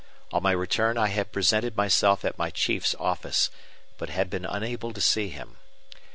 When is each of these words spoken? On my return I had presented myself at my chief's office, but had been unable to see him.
On 0.31 0.41
my 0.41 0.49
return 0.51 0.97
I 0.97 1.09
had 1.09 1.31
presented 1.31 1.77
myself 1.77 2.25
at 2.25 2.35
my 2.39 2.49
chief's 2.49 2.95
office, 2.95 3.51
but 3.99 4.09
had 4.09 4.31
been 4.31 4.45
unable 4.47 4.93
to 4.93 4.99
see 4.99 5.29
him. 5.29 5.57